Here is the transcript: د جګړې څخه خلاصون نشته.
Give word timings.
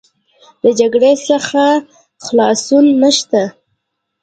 د 0.61 0.65
جګړې 0.79 1.13
څخه 1.27 1.63
خلاصون 2.25 2.85
نشته. 3.01 3.41